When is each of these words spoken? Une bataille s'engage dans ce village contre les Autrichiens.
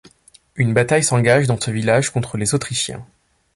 Une 0.55 0.73
bataille 0.73 1.03
s'engage 1.03 1.45
dans 1.45 1.61
ce 1.61 1.69
village 1.69 2.09
contre 2.09 2.35
les 2.37 2.55
Autrichiens. 2.55 3.05